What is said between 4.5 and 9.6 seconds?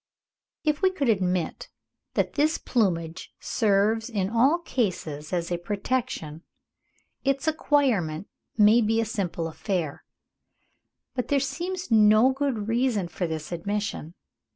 cases as a protection, its acquirement would be a simple